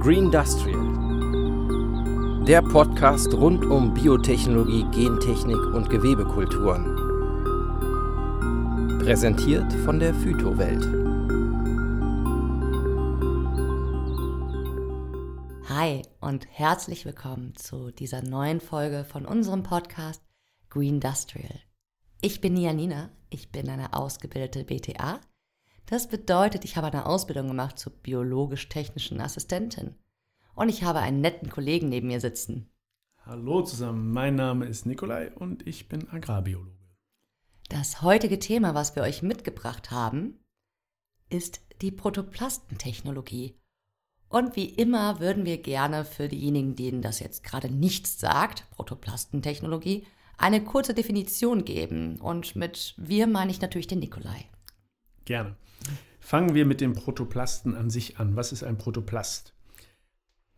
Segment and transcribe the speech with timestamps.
[0.00, 0.80] Green Industrial.
[2.46, 6.96] Der Podcast rund um Biotechnologie, Gentechnik und Gewebekulturen.
[9.00, 10.86] Präsentiert von der Phytowelt.
[15.68, 20.22] Hi und herzlich willkommen zu dieser neuen Folge von unserem Podcast
[20.70, 21.60] Green Industrial.
[22.22, 25.20] Ich bin Janina, ich bin eine ausgebildete BTA
[25.90, 29.96] das bedeutet, ich habe eine Ausbildung gemacht zur biologisch-technischen Assistentin.
[30.54, 32.70] Und ich habe einen netten Kollegen neben mir sitzen.
[33.26, 36.70] Hallo zusammen, mein Name ist Nikolai und ich bin Agrarbiologe.
[37.68, 40.38] Das heutige Thema, was wir euch mitgebracht haben,
[41.28, 43.56] ist die Protoplastentechnologie.
[44.28, 50.06] Und wie immer würden wir gerne für diejenigen, denen das jetzt gerade nichts sagt, Protoplastentechnologie,
[50.38, 52.20] eine kurze Definition geben.
[52.20, 54.48] Und mit wir meine ich natürlich den Nikolai.
[55.24, 55.56] Gerne.
[56.20, 58.36] Fangen wir mit dem Protoplasten an sich an.
[58.36, 59.54] Was ist ein Protoplast?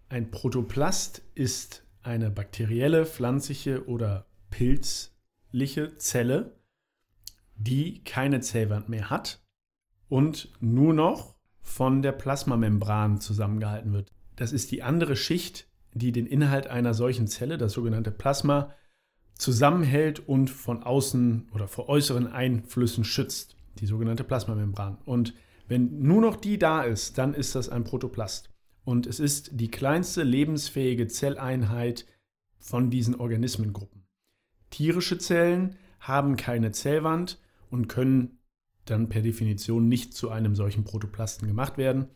[0.09, 6.59] Ein Protoplast ist eine bakterielle, pflanzliche oder pilzliche Zelle,
[7.57, 9.41] die keine Zellwand mehr hat
[10.09, 14.11] und nur noch von der Plasmamembran zusammengehalten wird.
[14.37, 18.75] Das ist die andere Schicht, die den Inhalt einer solchen Zelle, das sogenannte Plasma,
[19.35, 24.99] zusammenhält und von außen oder vor äußeren Einflüssen schützt, die sogenannte Plasmamembran.
[25.05, 25.35] Und
[25.69, 28.51] wenn nur noch die da ist, dann ist das ein Protoplast.
[28.85, 32.07] Und es ist die kleinste lebensfähige Zelleinheit
[32.59, 34.07] von diesen Organismengruppen.
[34.71, 38.39] Tierische Zellen haben keine Zellwand und können
[38.85, 42.09] dann per Definition nicht zu einem solchen Protoplasten gemacht werden.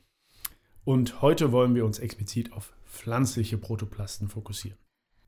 [0.84, 4.78] Und heute wollen wir uns explizit auf pflanzliche Protoplasten fokussieren.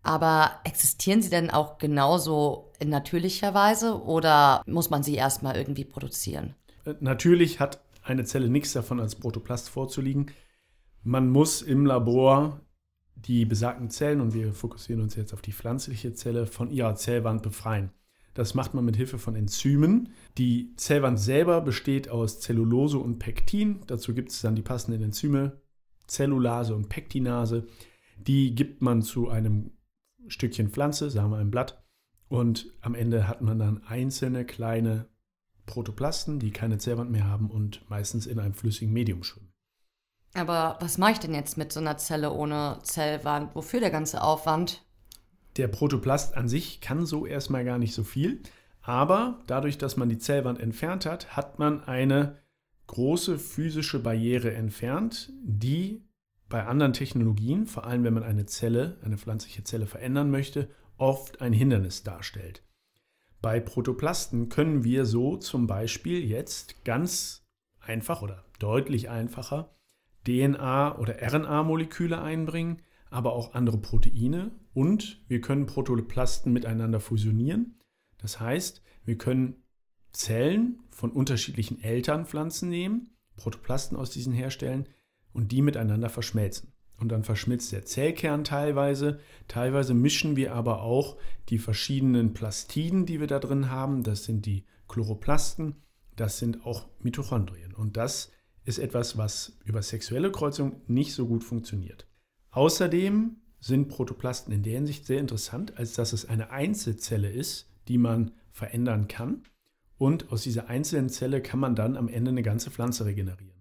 [0.03, 5.85] Aber existieren sie denn auch genauso in natürlicher Weise oder muss man sie erstmal irgendwie
[5.85, 6.55] produzieren?
[6.85, 10.31] Äh, natürlich hat eine Zelle nichts davon als Protoplast vorzuliegen.
[11.03, 12.61] Man muss im Labor
[13.15, 17.43] die besagten Zellen, und wir fokussieren uns jetzt auf die pflanzliche Zelle, von ihrer Zellwand
[17.43, 17.91] befreien.
[18.35, 20.11] Das macht man mit Hilfe von Enzymen.
[20.39, 23.81] Die Zellwand selber besteht aus Zellulose und Pektin.
[23.89, 25.61] Dazu gibt es dann die passenden Enzyme,
[26.07, 27.67] Zellulase und Pektinase.
[28.17, 29.73] Die gibt man zu einem
[30.29, 31.83] Stückchen Pflanze, sagen wir ein Blatt.
[32.29, 35.09] Und am Ende hat man dann einzelne kleine
[35.67, 39.53] Protoplasten, die keine Zellwand mehr haben und meistens in einem flüssigen Medium schwimmen.
[40.35, 43.55] Aber was mache ich denn jetzt mit so einer Zelle ohne Zellwand?
[43.55, 44.85] Wofür der ganze Aufwand?
[45.57, 48.43] Der Protoplast an sich kann so erstmal gar nicht so viel,
[48.83, 52.39] aber dadurch, dass man die Zellwand entfernt hat, hat man eine
[52.87, 56.08] große physische Barriere entfernt, die
[56.49, 61.41] bei anderen Technologien, vor allem wenn man eine Zelle, eine pflanzliche Zelle verändern möchte, oft
[61.41, 62.63] ein Hindernis darstellt.
[63.41, 67.47] Bei Protoplasten können wir so zum Beispiel jetzt ganz
[67.79, 69.77] einfach oder deutlich einfacher
[70.27, 77.79] DNA- oder RNA-Moleküle einbringen, aber auch andere Proteine und wir können Protoplasten miteinander fusionieren.
[78.19, 79.63] Das heißt, wir können
[80.13, 84.89] Zellen von unterschiedlichen Elternpflanzen nehmen, Protoplasten aus diesen herstellen
[85.39, 89.21] und die miteinander verschmelzen und dann verschmilzt der Zellkern teilweise.
[89.47, 91.17] Teilweise mischen wir aber auch
[91.49, 94.03] die verschiedenen Plastiden, die wir da drin haben.
[94.03, 95.77] Das sind die Chloroplasten,
[96.17, 97.73] das sind auch Mitochondrien.
[97.73, 98.33] Und das
[98.65, 102.09] ist etwas, was über sexuelle Kreuzung nicht so gut funktioniert.
[102.51, 107.99] Außerdem sind Protoplasten in der Hinsicht sehr interessant, als dass es eine Einzelzelle ist, die
[107.99, 109.45] man verändern kann.
[109.99, 113.58] Und aus dieser einzelnen Zelle kann man dann am Ende eine ganze Pflanze regenerieren.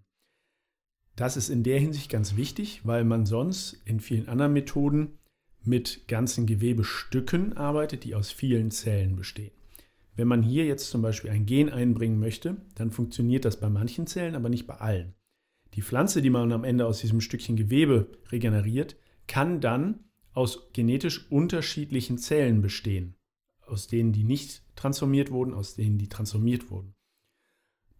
[1.17, 5.17] Das ist in der Hinsicht ganz wichtig, weil man sonst in vielen anderen Methoden
[5.63, 9.51] mit ganzen Gewebestücken arbeitet, die aus vielen Zellen bestehen.
[10.15, 14.05] Wenn man hier jetzt zum Beispiel ein Gen einbringen möchte, dann funktioniert das bei manchen
[14.05, 15.15] Zellen, aber nicht bei allen.
[15.73, 18.95] Die Pflanze, die man am Ende aus diesem Stückchen Gewebe regeneriert,
[19.25, 23.15] kann dann aus genetisch unterschiedlichen Zellen bestehen.
[23.65, 26.93] Aus denen, die nicht transformiert wurden, aus denen, die transformiert wurden.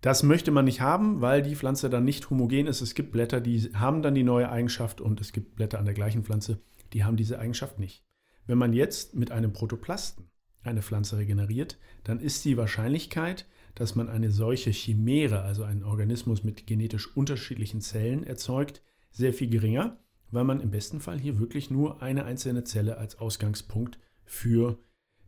[0.02, 2.82] Das möchte man nicht haben, weil die Pflanze dann nicht homogen ist.
[2.82, 5.96] Es gibt Blätter, die haben dann die neue Eigenschaft und es gibt Blätter an der
[5.96, 6.60] gleichen Pflanze,
[6.94, 8.06] die haben diese Eigenschaft nicht.
[8.46, 10.30] Wenn man jetzt mit einem Protoplasten
[10.64, 13.46] eine Pflanze regeneriert, dann ist die Wahrscheinlichkeit,
[13.76, 18.82] dass man eine solche Chimäre, also einen Organismus mit genetisch unterschiedlichen Zellen erzeugt,
[19.12, 20.00] sehr viel geringer,
[20.32, 24.78] weil man im besten Fall hier wirklich nur eine einzelne Zelle als Ausgangspunkt für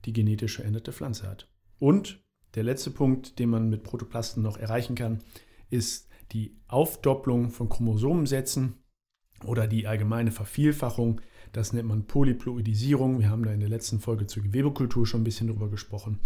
[0.06, 1.48] die genetisch veränderte Pflanze hat.
[1.80, 2.24] Und
[2.56, 5.24] der letzte Punkt, den man mit Protoplasten noch erreichen kann,
[5.70, 8.76] ist die Aufdopplung von Chromosomensätzen
[9.46, 11.22] oder die allgemeine Vervielfachung.
[11.52, 13.20] Das nennt man Polyploidisierung.
[13.20, 16.20] Wir haben da in der letzten Folge zur Gewebekultur schon ein bisschen drüber gesprochen.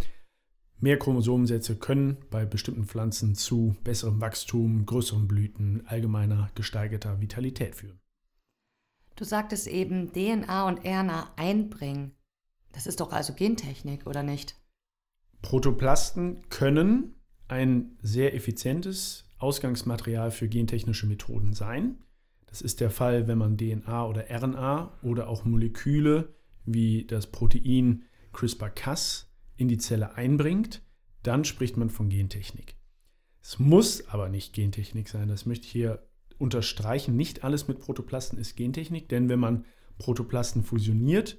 [0.79, 7.99] Mehr Chromosomensätze können bei bestimmten Pflanzen zu besserem Wachstum, größeren Blüten, allgemeiner gesteigerter Vitalität führen.
[9.15, 12.11] Du sagtest eben DNA und RNA einbringen.
[12.73, 14.55] Das ist doch also Gentechnik, oder nicht?
[15.43, 17.15] Protoplasten können
[17.47, 21.99] ein sehr effizientes Ausgangsmaterial für gentechnische Methoden sein.
[22.47, 26.33] Das ist der Fall, wenn man DNA oder RNA oder auch Moleküle
[26.65, 30.81] wie das Protein CRISPR-Cas in die Zelle einbringt.
[31.23, 32.77] Dann spricht man von Gentechnik.
[33.41, 35.27] Es muss aber nicht Gentechnik sein.
[35.27, 36.07] Das möchte ich hier
[36.37, 37.17] unterstreichen.
[37.17, 39.65] Nicht alles mit Protoplasten ist Gentechnik, denn wenn man
[39.97, 41.37] Protoplasten fusioniert,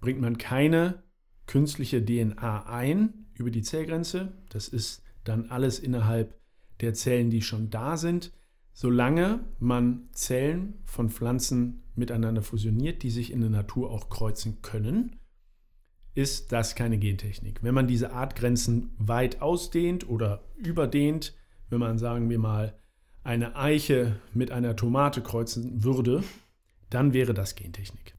[0.00, 1.05] bringt man keine
[1.46, 4.32] künstliche DNA ein über die Zellgrenze.
[4.48, 6.38] Das ist dann alles innerhalb
[6.80, 8.32] der Zellen, die schon da sind.
[8.72, 15.16] Solange man Zellen von Pflanzen miteinander fusioniert, die sich in der Natur auch kreuzen können,
[16.14, 17.62] ist das keine Gentechnik.
[17.62, 21.34] Wenn man diese Artgrenzen weit ausdehnt oder überdehnt,
[21.68, 22.78] wenn man, sagen wir mal,
[23.22, 26.22] eine Eiche mit einer Tomate kreuzen würde,
[26.90, 28.14] dann wäre das Gentechnik.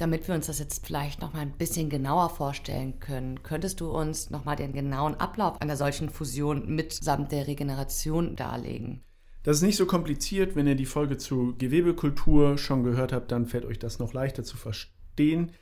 [0.00, 3.90] Damit wir uns das jetzt vielleicht noch mal ein bisschen genauer vorstellen können, könntest du
[3.90, 9.02] uns noch mal den genauen Ablauf einer solchen Fusion mitsamt der Regeneration darlegen?
[9.42, 10.56] Das ist nicht so kompliziert.
[10.56, 14.42] Wenn ihr die Folge zu Gewebekultur schon gehört habt, dann fällt euch das noch leichter
[14.42, 15.52] zu verstehen.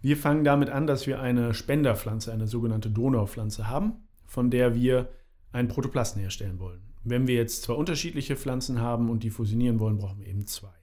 [0.00, 5.08] Wir fangen damit an, dass wir eine Spenderpflanze, eine sogenannte Donaupflanze haben, von der wir
[5.52, 6.82] einen Protoplasten herstellen wollen.
[7.04, 10.74] Wenn wir jetzt zwei unterschiedliche Pflanzen haben und die fusionieren wollen, brauchen wir eben zwei.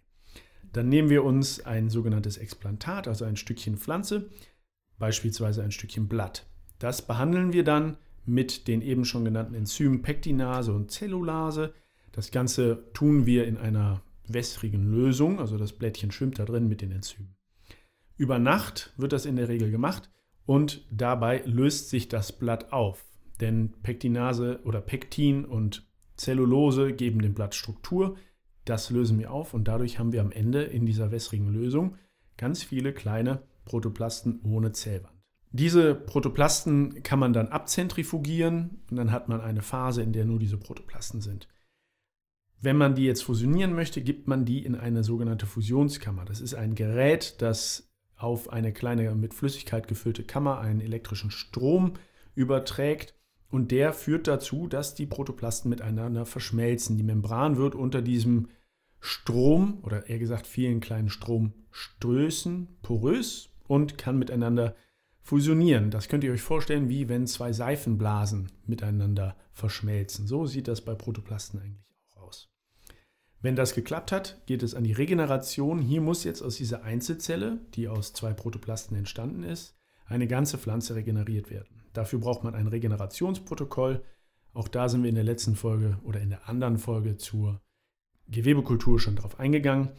[0.74, 4.30] Dann nehmen wir uns ein sogenanntes Explantat, also ein Stückchen Pflanze,
[5.00, 6.46] beispielsweise ein Stückchen Blatt.
[6.80, 11.74] Das behandeln wir dann mit den eben schon genannten Enzymen Pektinase und Zellulase.
[12.12, 16.82] Das Ganze tun wir in einer wässrigen Lösung, also das Blättchen schwimmt da drin mit
[16.82, 17.36] den Enzymen.
[18.18, 20.10] Über Nacht wird das in der Regel gemacht
[20.46, 23.06] und dabei löst sich das Blatt auf.
[23.40, 28.18] Denn Pektinase oder Pektin und Zellulose geben dem Blatt Struktur.
[28.66, 31.98] Das lösen wir auf und dadurch haben wir am Ende in dieser wässrigen Lösung
[32.38, 35.16] ganz viele kleine Protoplasten ohne Zellwand.
[35.52, 40.40] Diese Protoplasten kann man dann abzentrifugieren und dann hat man eine Phase, in der nur
[40.40, 41.48] diese Protoplasten sind.
[42.62, 46.26] Wenn man die jetzt fusionieren möchte, gibt man die in eine sogenannte Fusionskammer.
[46.26, 51.94] Das ist ein Gerät, das auf eine kleine mit Flüssigkeit gefüllte Kammer einen elektrischen Strom
[52.36, 53.16] überträgt
[53.52, 56.98] und der führt dazu, dass die Protoplasten miteinander verschmelzen.
[56.98, 58.48] Die Membran wird unter diesem
[59.02, 64.76] Strom oder eher gesagt vielen kleinen Stromstößen porös und kann miteinander
[65.20, 65.92] fusionieren.
[65.92, 70.28] Das könnt ihr euch vorstellen, wie wenn zwei Seifenblasen miteinander verschmelzen.
[70.28, 72.50] So sieht das bei Protoplasten eigentlich auch aus.
[73.42, 75.80] Wenn das geklappt hat, geht es an die Regeneration.
[75.80, 79.76] Hier muss jetzt aus dieser Einzelzelle, die aus zwei Protoplasten entstanden ist,
[80.06, 81.81] eine ganze Pflanze regeneriert werden.
[81.94, 84.04] Dafür braucht man ein Regenerationsprotokoll.
[84.54, 87.62] Auch da sind wir in der letzten Folge oder in der anderen Folge zur
[88.28, 89.90] Gewebekultur schon drauf eingegangen.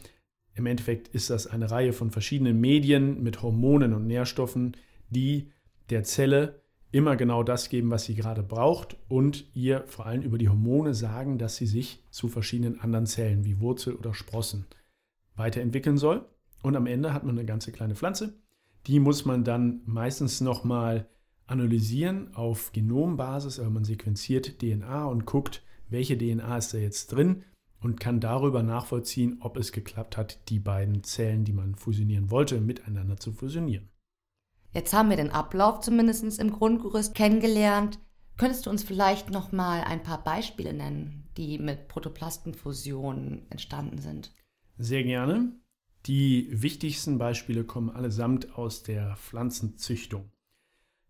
[0.55, 4.77] Im Endeffekt ist das eine Reihe von verschiedenen Medien mit Hormonen und Nährstoffen,
[5.09, 5.51] die
[5.89, 6.61] der Zelle
[6.91, 10.93] immer genau das geben, was sie gerade braucht und ihr vor allem über die Hormone
[10.93, 14.67] sagen, dass sie sich zu verschiedenen anderen Zellen wie Wurzel oder Sprossen
[15.35, 16.25] weiterentwickeln soll.
[16.61, 18.35] Und am Ende hat man eine ganze kleine Pflanze.
[18.85, 21.07] Die muss man dann meistens nochmal
[21.47, 27.43] analysieren auf Genombasis, also man sequenziert DNA und guckt, welche DNA ist da jetzt drin
[27.81, 32.61] und kann darüber nachvollziehen, ob es geklappt hat, die beiden Zellen, die man fusionieren wollte,
[32.61, 33.89] miteinander zu fusionieren.
[34.71, 37.99] Jetzt haben wir den Ablauf zumindest im Grundgerüst kennengelernt.
[38.37, 44.33] Könntest du uns vielleicht noch mal ein paar Beispiele nennen, die mit Protoplastenfusionen entstanden sind?
[44.77, 45.51] Sehr gerne.
[46.07, 50.31] Die wichtigsten Beispiele kommen allesamt aus der Pflanzenzüchtung.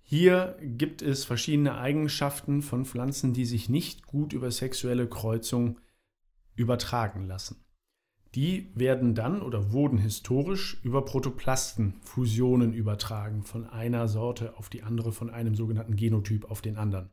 [0.04, 5.80] Hier gibt es verschiedene Eigenschaften von Pflanzen, die sich nicht gut über sexuelle Kreuzung
[6.56, 7.64] übertragen lassen.
[8.36, 15.12] Die werden dann oder wurden historisch über Protoplastenfusionen übertragen, von einer Sorte auf die andere,
[15.12, 17.12] von einem sogenannten Genotyp auf den anderen.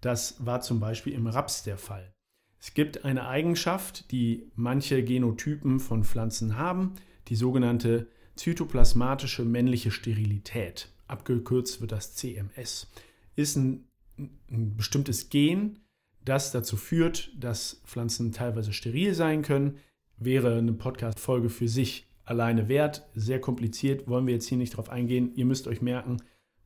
[0.00, 2.12] Das war zum Beispiel im Raps der Fall.
[2.58, 6.94] Es gibt eine Eigenschaft, die manche Genotypen von Pflanzen haben,
[7.28, 12.90] die sogenannte zytoplasmatische männliche Sterilität abgekürzt wird das CMS,
[13.36, 15.80] ist ein, ein bestimmtes Gen,
[16.24, 19.78] das dazu führt, dass Pflanzen teilweise steril sein können.
[20.18, 23.08] Wäre eine Podcast-Folge für sich alleine wert.
[23.14, 25.32] Sehr kompliziert, wollen wir jetzt hier nicht drauf eingehen.
[25.34, 26.18] Ihr müsst euch merken,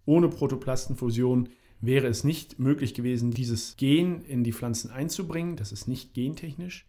[0.05, 1.49] ohne Protoplastenfusion
[1.81, 5.57] wäre es nicht möglich gewesen, dieses Gen in die Pflanzen einzubringen.
[5.57, 6.87] Das ist nicht gentechnisch.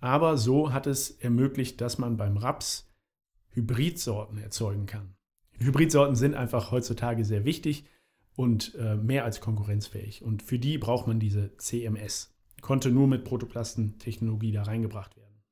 [0.00, 2.90] Aber so hat es ermöglicht, dass man beim Raps
[3.50, 5.14] Hybridsorten erzeugen kann.
[5.58, 7.84] Hybridsorten sind einfach heutzutage sehr wichtig
[8.34, 10.22] und äh, mehr als konkurrenzfähig.
[10.22, 12.34] Und für die braucht man diese CMS.
[12.60, 15.42] Konnte nur mit Protoplastentechnologie da reingebracht werden.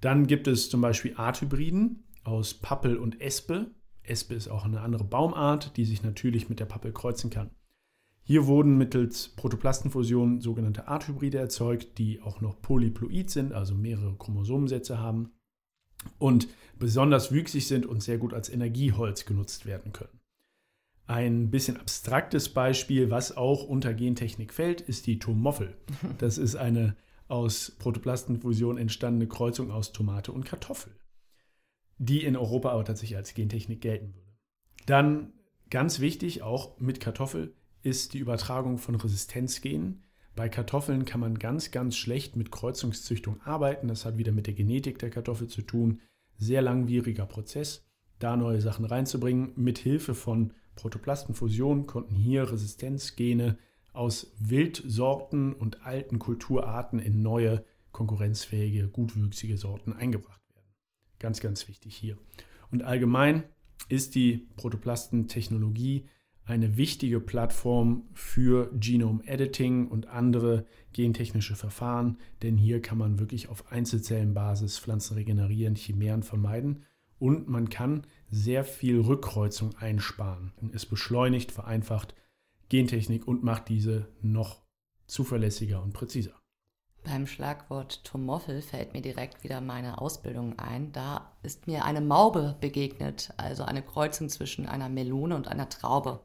[0.00, 2.04] Dann gibt es zum Beispiel Arthybriden.
[2.22, 3.70] aus Pappel und Espe.
[4.02, 7.50] Espe ist auch eine andere Baumart, die sich natürlich mit der Pappel kreuzen kann.
[8.22, 14.98] Hier wurden mittels Protoplastenfusion sogenannte Arthybride erzeugt, die auch noch polyploid sind, also mehrere Chromosomensätze
[14.98, 15.32] haben
[16.18, 20.20] und besonders wüchsig sind und sehr gut als Energieholz genutzt werden können.
[21.06, 25.76] Ein bisschen abstraktes Beispiel, was auch unter Gentechnik fällt, ist die Tomoffel.
[26.18, 30.92] Das ist eine aus Protoplastenfusion entstandene Kreuzung aus Tomate und Kartoffel,
[31.98, 34.36] die in Europa aber tatsächlich als Gentechnik gelten würde.
[34.86, 35.32] Dann
[35.70, 40.04] ganz wichtig, auch mit Kartoffel, ist die Übertragung von Resistenzgenen.
[40.36, 43.88] Bei Kartoffeln kann man ganz, ganz schlecht mit Kreuzungszüchtung arbeiten.
[43.88, 46.00] Das hat wieder mit der Genetik der Kartoffel zu tun.
[46.38, 47.84] Sehr langwieriger Prozess,
[48.18, 49.52] da neue Sachen reinzubringen.
[49.56, 53.58] Mit Hilfe von Protoplastenfusion konnten hier Resistenzgene
[53.92, 60.68] aus Wildsorten und alten Kulturarten in neue, konkurrenzfähige, gutwüchsige Sorten eingebracht werden.
[61.18, 62.16] Ganz, ganz wichtig hier.
[62.70, 63.42] Und allgemein
[63.88, 66.06] ist die Protoplastentechnologie
[66.50, 73.48] eine wichtige Plattform für Genome Editing und andere gentechnische Verfahren, denn hier kann man wirklich
[73.48, 76.84] auf Einzelzellenbasis Pflanzen regenerieren, Chimären vermeiden
[77.20, 80.52] und man kann sehr viel Rückkreuzung einsparen.
[80.72, 82.14] Es beschleunigt, vereinfacht
[82.68, 84.62] Gentechnik und macht diese noch
[85.06, 86.34] zuverlässiger und präziser.
[87.04, 90.92] Beim Schlagwort Tomoffel fällt mir direkt wieder meine Ausbildung ein.
[90.92, 96.20] Da ist mir eine Maube begegnet, also eine Kreuzung zwischen einer Melone und einer Traube.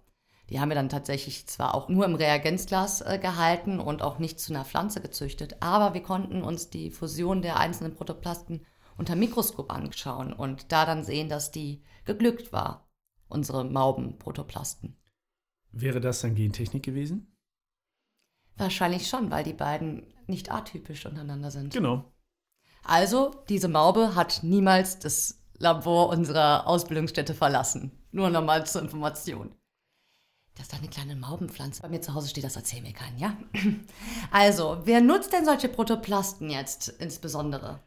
[0.49, 4.39] Die haben wir dann tatsächlich zwar auch nur im Reagenzglas äh, gehalten und auch nicht
[4.39, 8.65] zu einer Pflanze gezüchtet, aber wir konnten uns die Fusion der einzelnen Protoplasten
[8.97, 12.87] unter Mikroskop anschauen und da dann sehen, dass die geglückt war,
[13.27, 14.95] unsere Maubenprotoplasten.
[15.71, 17.35] Wäre das dann Gentechnik gewesen?
[18.55, 21.73] Wahrscheinlich schon, weil die beiden nicht atypisch untereinander sind.
[21.73, 22.13] Genau.
[22.83, 27.91] Also, diese Maube hat niemals das Labor unserer Ausbildungsstätte verlassen.
[28.11, 29.55] Nur nochmal zur Information.
[30.55, 31.81] Das ist doch eine kleine Maubenpflanze.
[31.81, 33.37] Bei mir zu Hause steht, das erzähl mir keinen, ja?
[34.31, 37.81] Also, wer nutzt denn solche Protoplasten jetzt insbesondere?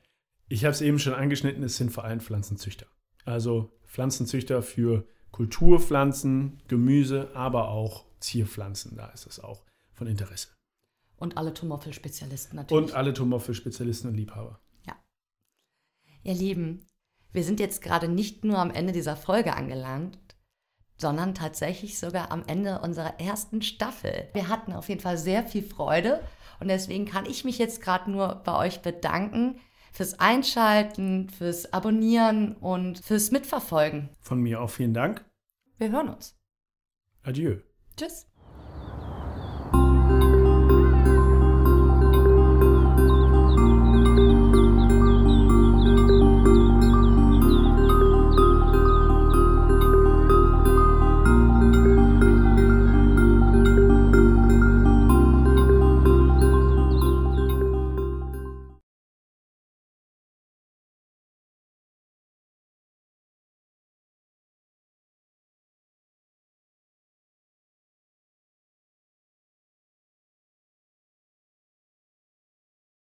[0.48, 2.86] Ich habe es eben schon angeschnitten, es sind vor allem Pflanzenzüchter.
[3.24, 8.96] Also Pflanzenzüchter für Kulturpflanzen, Gemüse, aber auch Zierpflanzen.
[8.96, 10.48] Da ist es auch von Interesse.
[11.16, 12.84] Und alle Tomoffel-Spezialisten natürlich.
[12.84, 14.60] Und alle Tomoffel-Spezialisten und Liebhaber.
[14.86, 14.96] Ja.
[16.22, 16.86] Ihr Lieben,
[17.32, 20.18] wir sind jetzt gerade nicht nur am Ende dieser Folge angelangt,
[20.98, 24.28] sondern tatsächlich sogar am Ende unserer ersten Staffel.
[24.32, 26.20] Wir hatten auf jeden Fall sehr viel Freude
[26.60, 29.60] und deswegen kann ich mich jetzt gerade nur bei euch bedanken
[29.92, 34.10] fürs Einschalten, fürs Abonnieren und fürs Mitverfolgen.
[34.20, 35.24] Von mir auch vielen Dank.
[35.78, 36.36] Wir hören uns.
[37.22, 37.58] Adieu.
[37.96, 38.27] Tschüss.